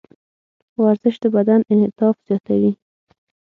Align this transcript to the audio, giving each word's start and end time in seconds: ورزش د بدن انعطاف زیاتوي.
ورزش 0.83 1.15
د 1.23 1.25
بدن 1.35 1.59
انعطاف 1.71 2.15
زیاتوي. 2.27 2.71